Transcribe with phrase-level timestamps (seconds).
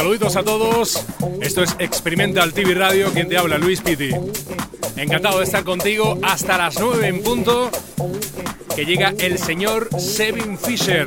[0.00, 1.04] Saluditos a todos.
[1.42, 4.08] Esto es Experimental TV Radio, quien te habla, Luis Pitti.
[4.96, 7.70] Encantado de estar contigo hasta las 9 en punto,
[8.74, 11.06] que llega el señor Sevin Fisher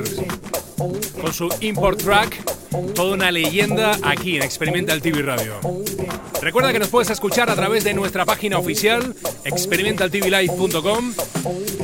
[1.20, 5.60] con su import track, toda una leyenda aquí en Experimental TV Radio.
[6.40, 11.14] Recuerda que nos puedes escuchar a través de nuestra página oficial experimentaltvlive.com,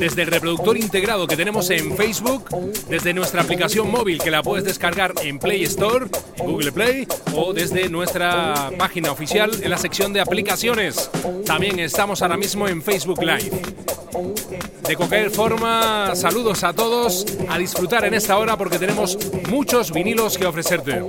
[0.00, 2.48] desde el reproductor integrado que tenemos en Facebook,
[2.88, 6.06] desde nuestra aplicación móvil que la puedes descargar en Play Store,
[6.38, 11.10] en Google Play o desde nuestra página oficial en la sección de aplicaciones.
[11.44, 13.50] También estamos ahora mismo en Facebook Live.
[14.88, 19.18] De cualquier forma, saludos a todos, a disfrutar en esta hora porque tenemos
[19.50, 21.04] muchos vinilos que ofrecerte.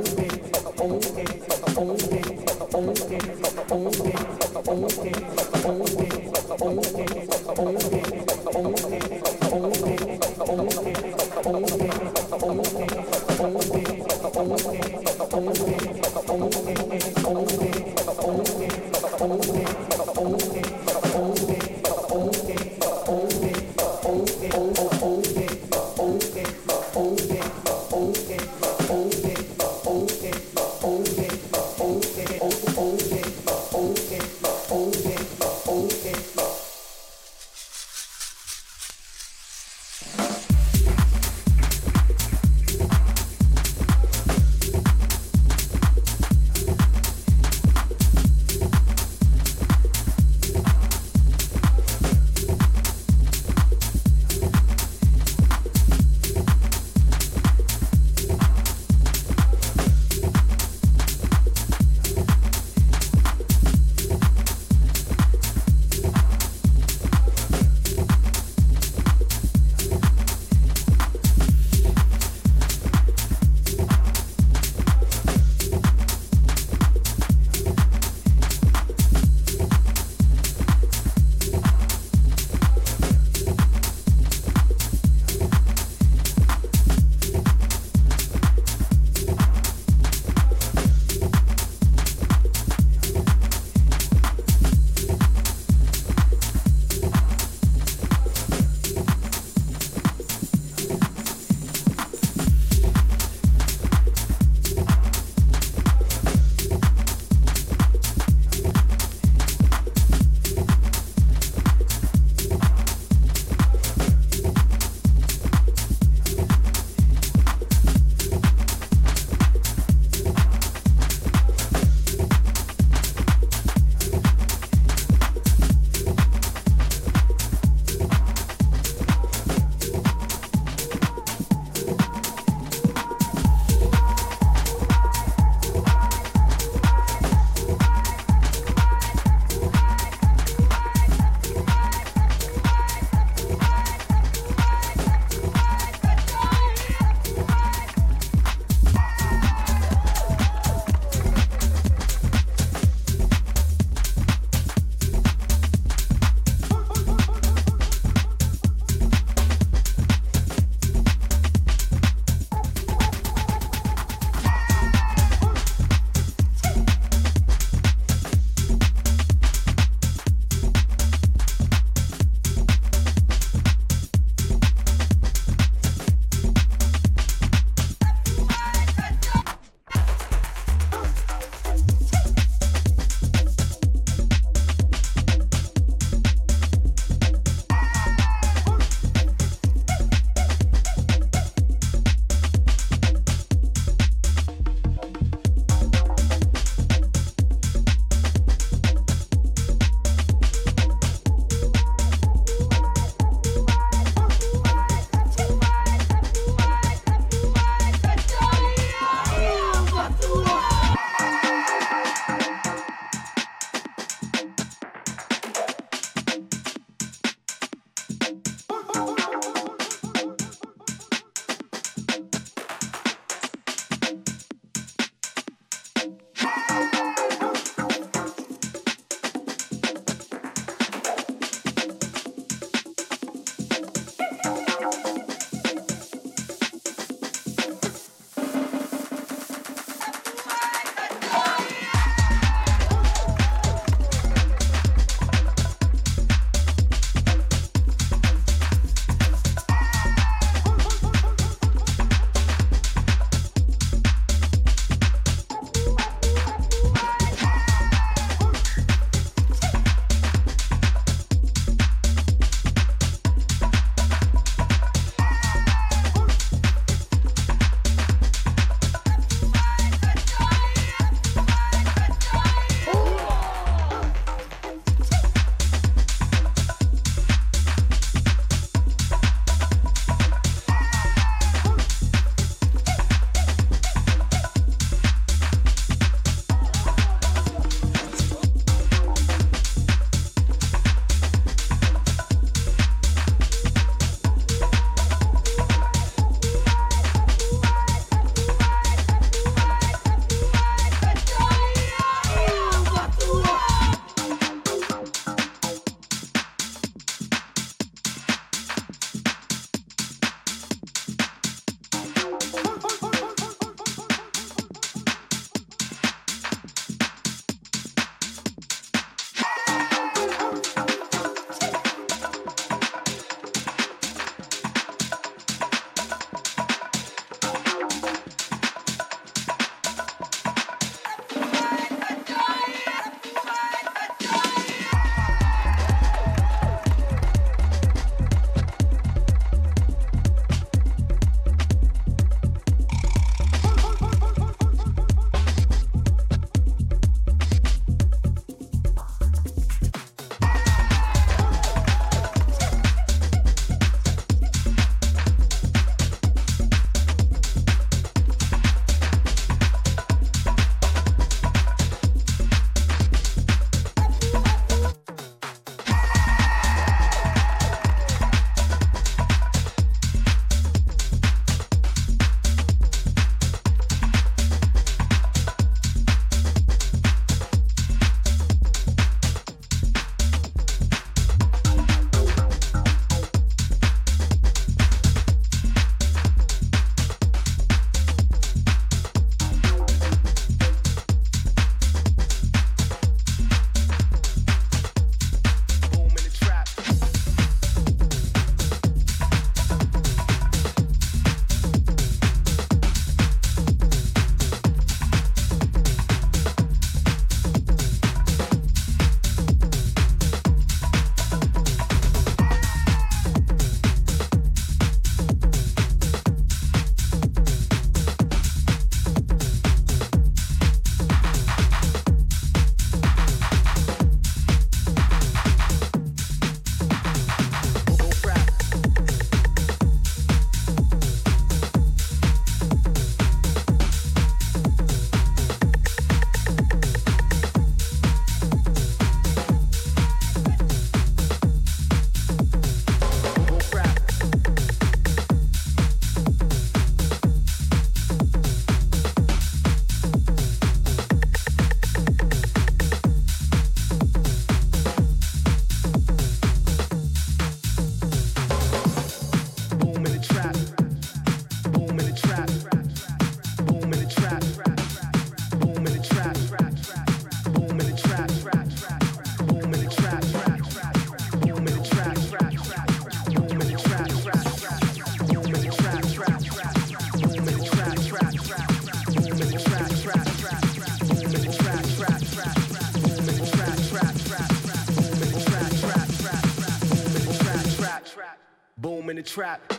[489.31, 489.70] trap.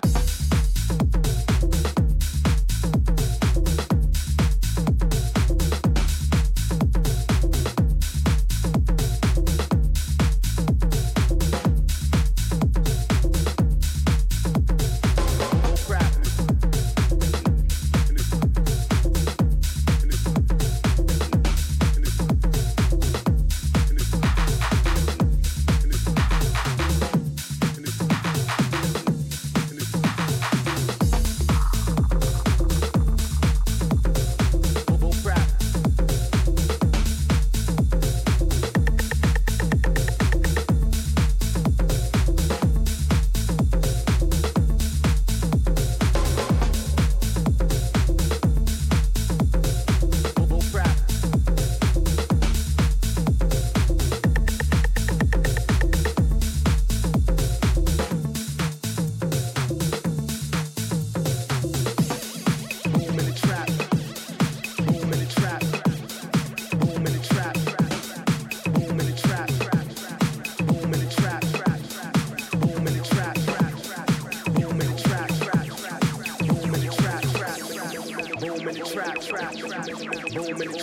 [79.32, 80.78] boom in the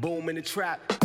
[0.00, 0.97] boom in the trap.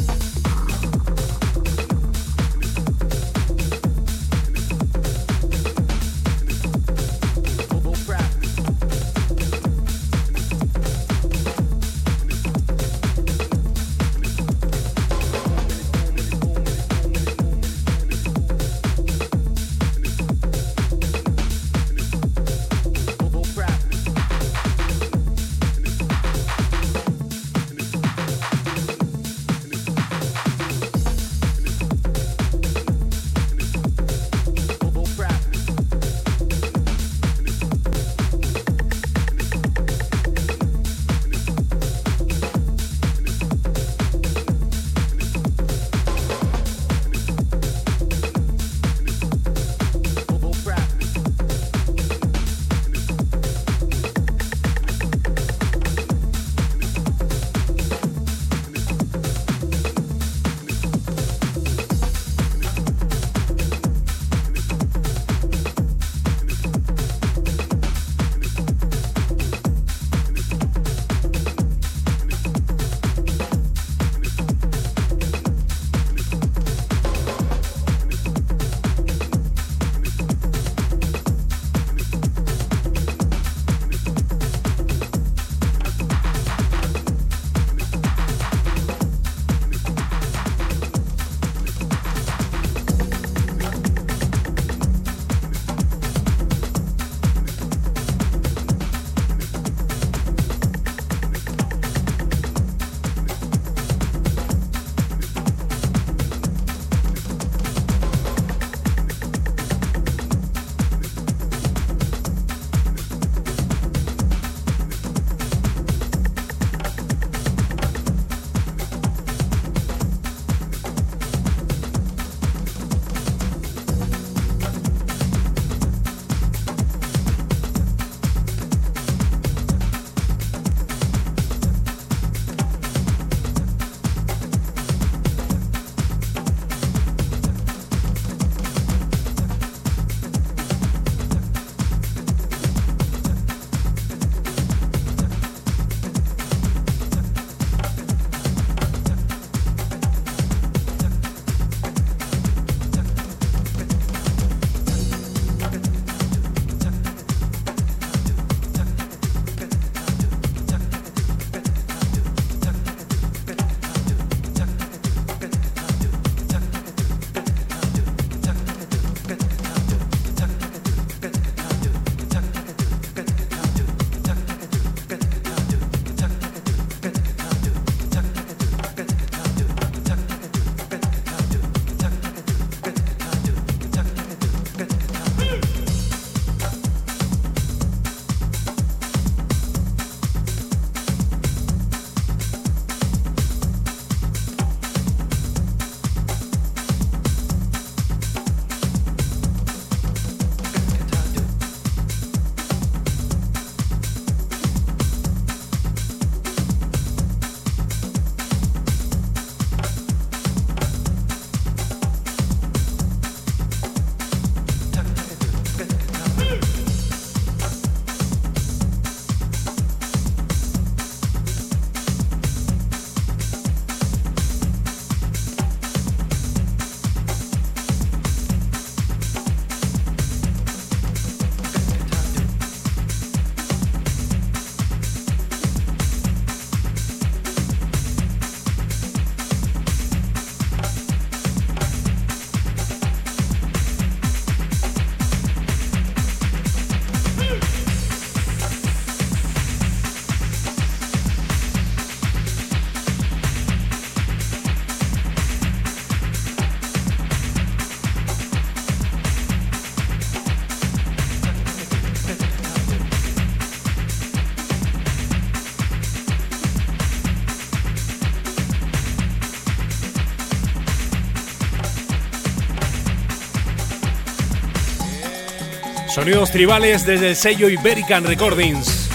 [276.14, 279.10] Sonidos tribales desde el sello Iberican Recordings.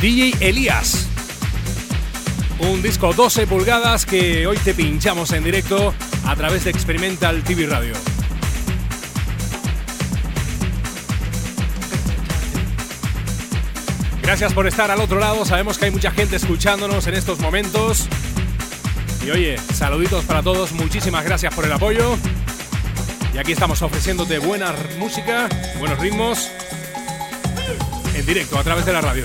[0.00, 1.06] DJ Elías.
[2.60, 5.92] Un disco 12 pulgadas que hoy te pinchamos en directo
[6.24, 7.92] a través de Experimental TV Radio.
[14.22, 15.44] Gracias por estar al otro lado.
[15.44, 18.08] Sabemos que hay mucha gente escuchándonos en estos momentos.
[19.26, 20.72] Y oye, saluditos para todos.
[20.72, 22.16] Muchísimas gracias por el apoyo.
[23.34, 26.50] Y aquí estamos ofreciéndote buena música, buenos ritmos
[28.14, 29.24] en directo a través de la radio.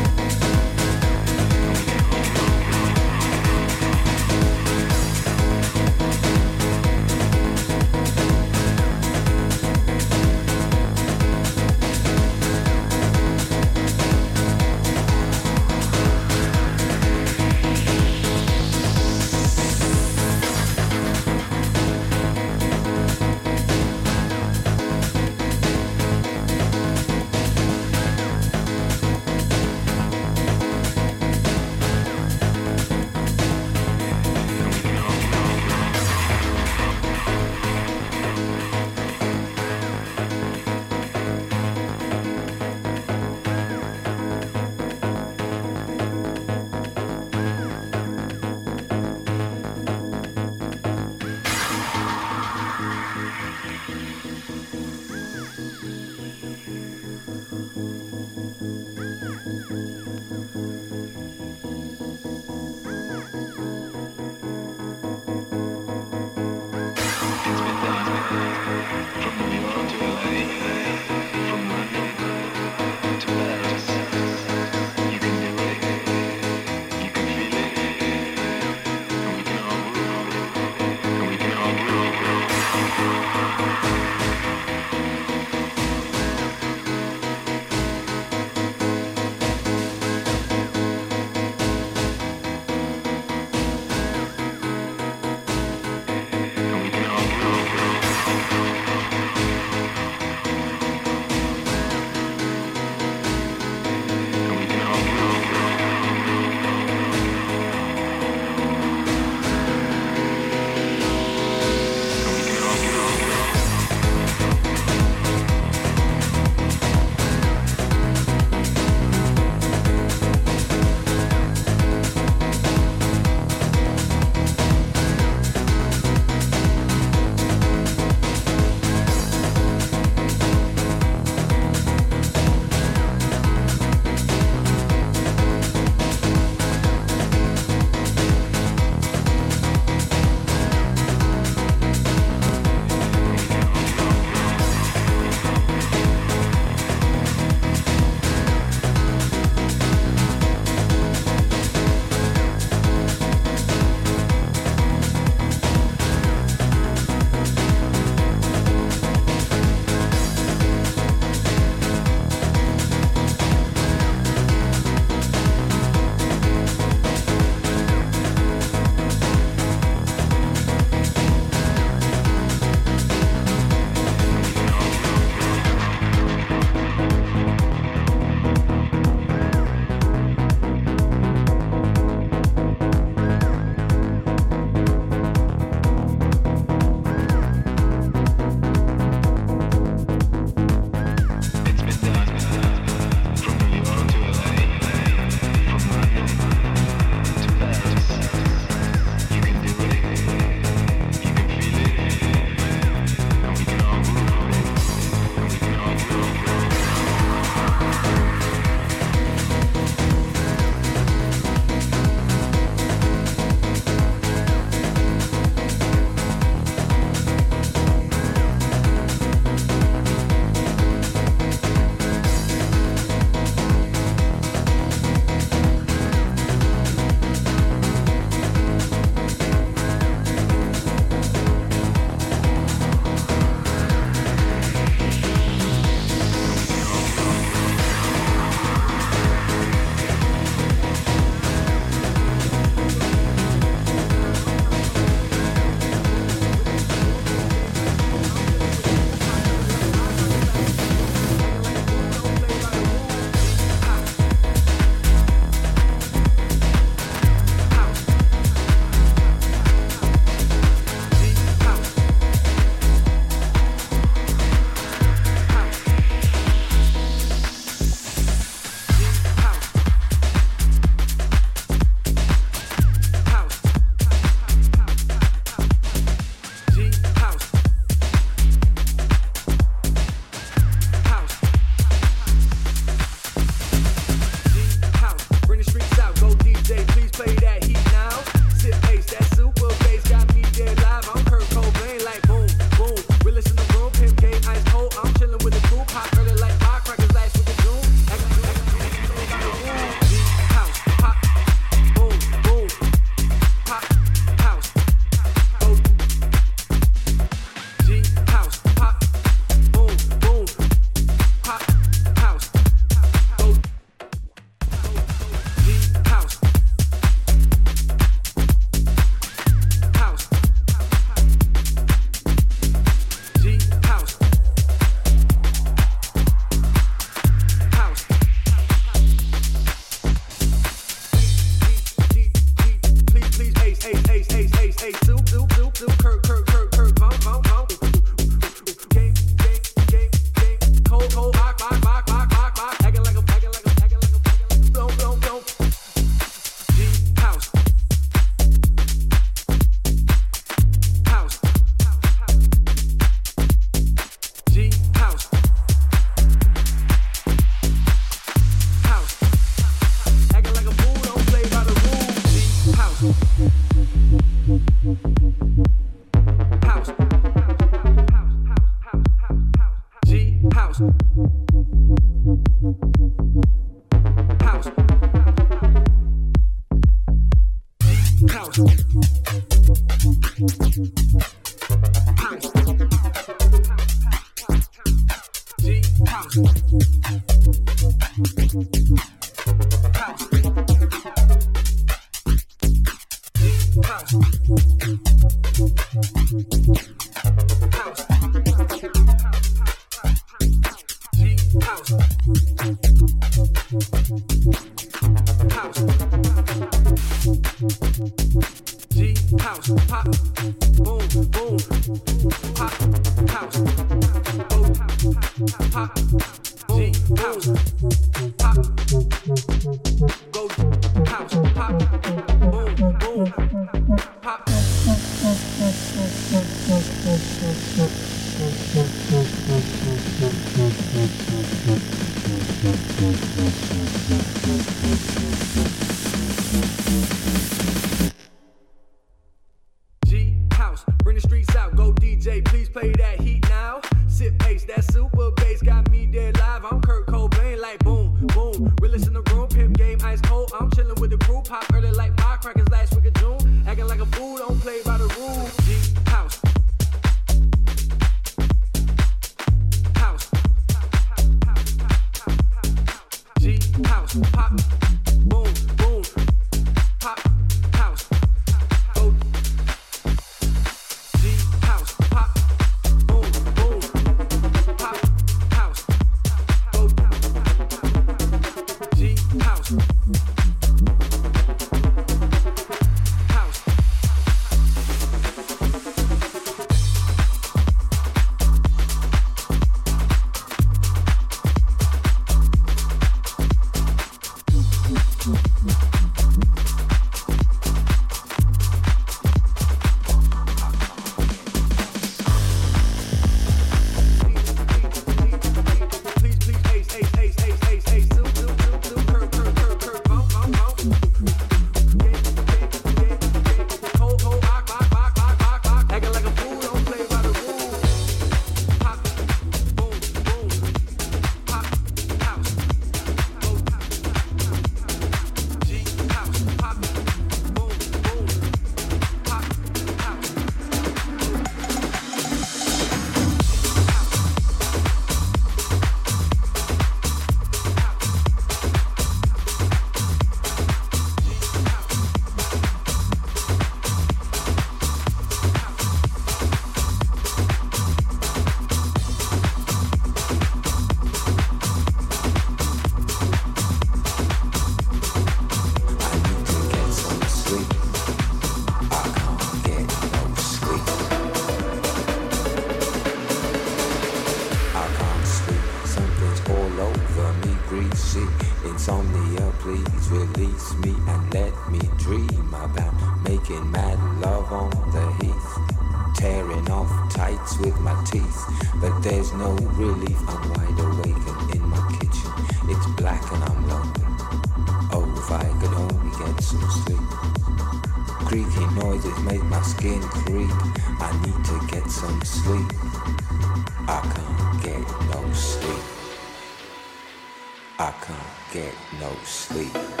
[597.91, 600.00] I can't get no sleep.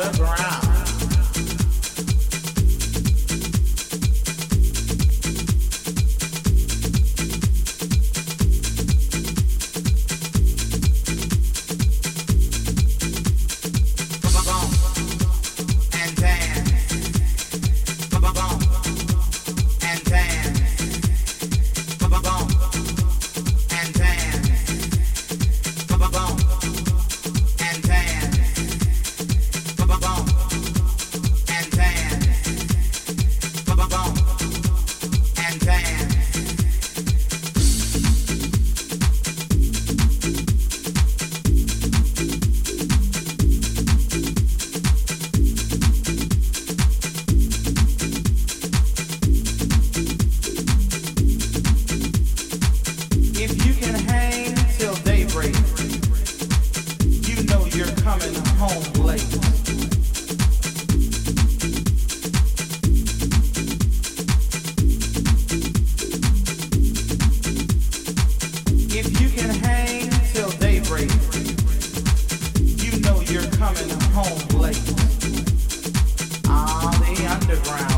[0.00, 0.49] the ground.
[74.30, 74.60] home
[76.48, 77.89] on the underground.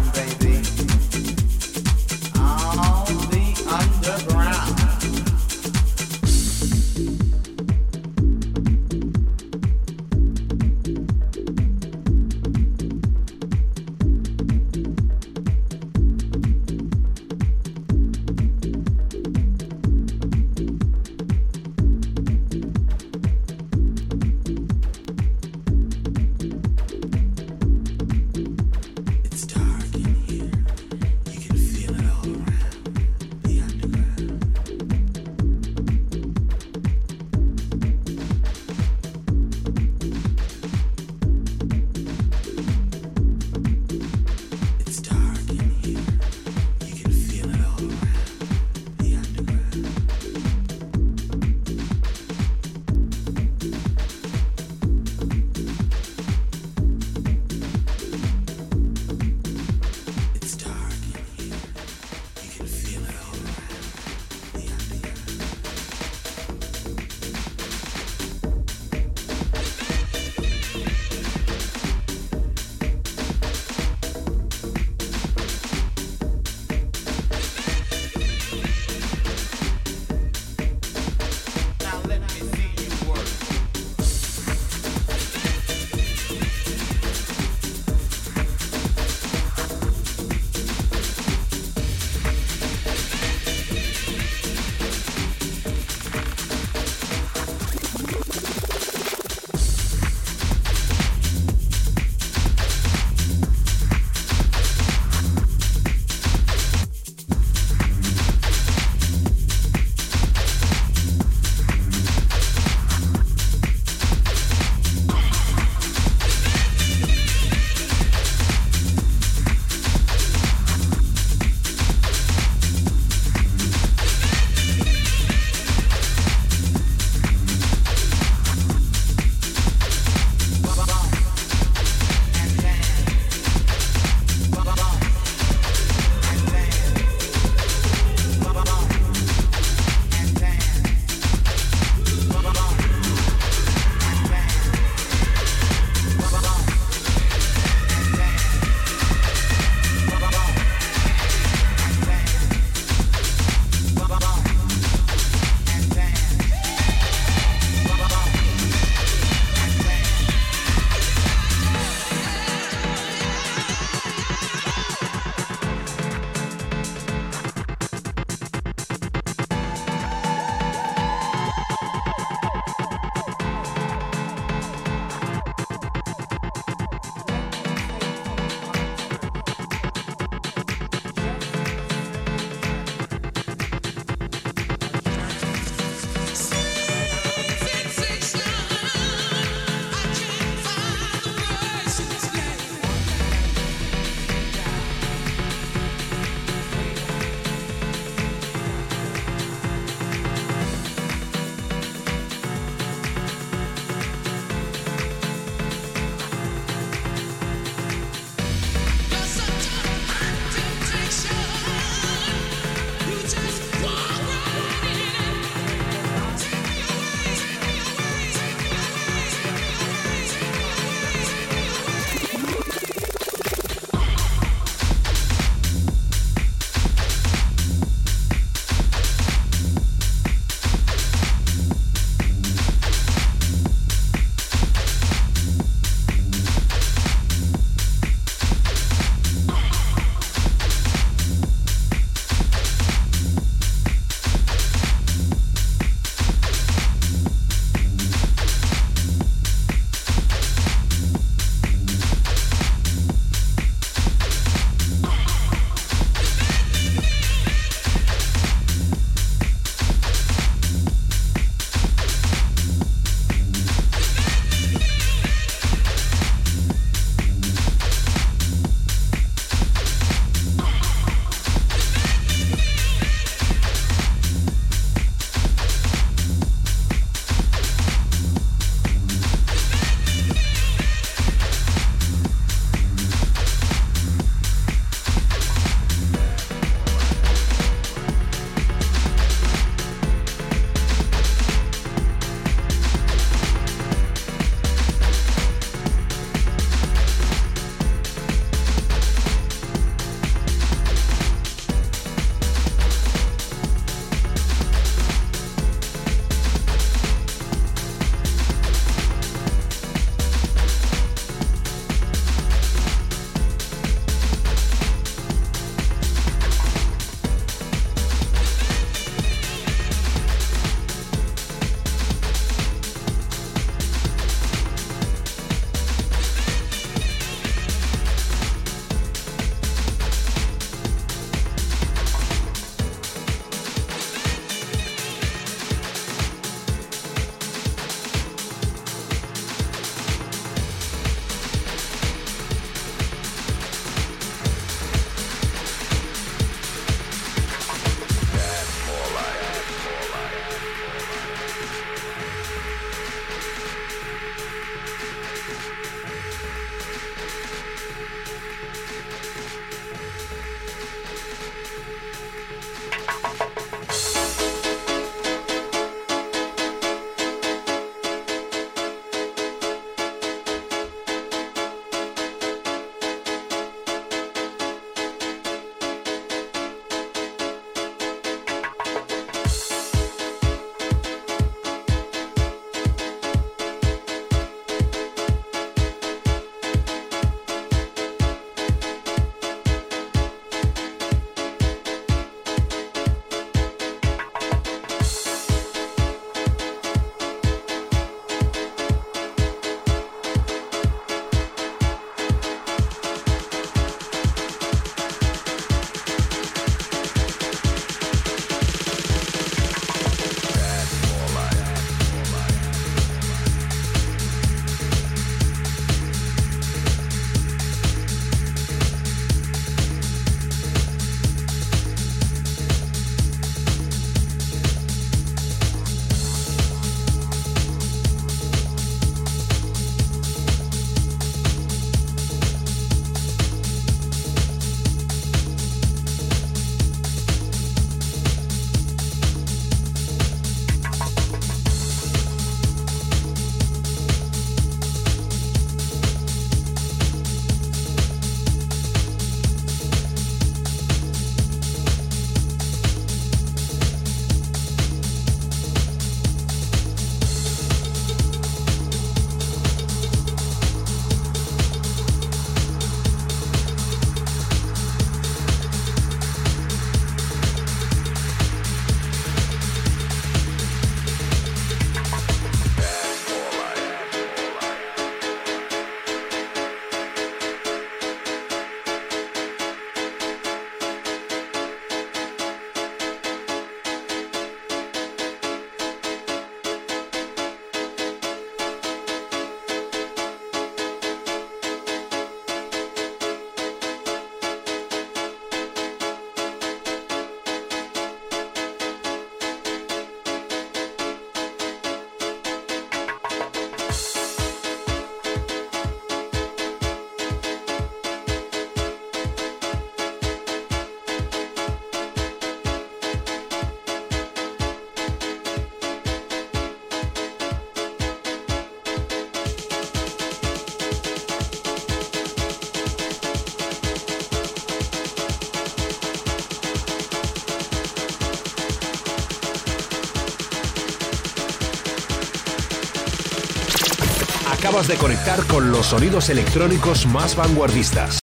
[534.72, 538.20] De conectar con los sonidos electrónicos más vanguardistas.